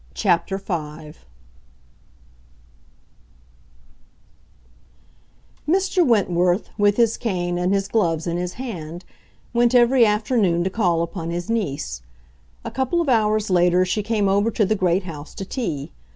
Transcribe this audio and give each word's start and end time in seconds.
CHAPTER 0.15 0.57
V 0.57 1.13
Mr. 5.71 6.03
Wentworth, 6.03 6.71
with 6.75 6.97
his 6.97 7.17
cane 7.17 7.59
and 7.59 7.71
his 7.71 7.87
gloves 7.87 8.25
in 8.25 8.35
his 8.37 8.53
hand, 8.53 9.05
went 9.53 9.75
every 9.75 10.03
afternoon 10.03 10.63
to 10.63 10.71
call 10.71 11.03
upon 11.03 11.29
his 11.29 11.51
niece. 11.51 12.01
A 12.65 12.71
couple 12.71 12.99
of 12.99 13.09
hours 13.09 13.51
later 13.51 13.85
she 13.85 14.01
came 14.01 14.27
over 14.27 14.49
to 14.49 14.65
the 14.65 14.73
great 14.73 15.03
house 15.03 15.35
to 15.35 15.45
tea. 15.45 15.91